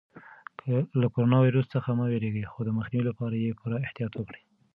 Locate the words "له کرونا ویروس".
0.99-1.67